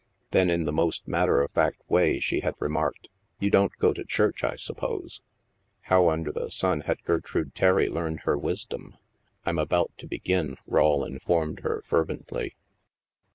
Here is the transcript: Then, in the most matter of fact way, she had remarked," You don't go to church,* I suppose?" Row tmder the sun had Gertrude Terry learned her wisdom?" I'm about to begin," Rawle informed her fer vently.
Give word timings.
Then, 0.31 0.49
in 0.49 0.65
the 0.65 0.71
most 0.73 1.07
matter 1.07 1.43
of 1.43 1.51
fact 1.51 1.79
way, 1.87 2.19
she 2.19 2.39
had 2.39 2.55
remarked," 2.57 3.09
You 3.39 3.51
don't 3.51 3.77
go 3.77 3.93
to 3.93 4.03
church,* 4.03 4.43
I 4.43 4.55
suppose?" 4.55 5.21
Row 5.91 6.05
tmder 6.05 6.33
the 6.33 6.49
sun 6.49 6.81
had 6.81 7.03
Gertrude 7.03 7.53
Terry 7.53 7.87
learned 7.87 8.21
her 8.21 8.35
wisdom?" 8.35 8.95
I'm 9.45 9.59
about 9.59 9.91
to 9.99 10.07
begin," 10.07 10.57
Rawle 10.67 11.05
informed 11.05 11.59
her 11.59 11.83
fer 11.87 12.03
vently. 12.03 12.53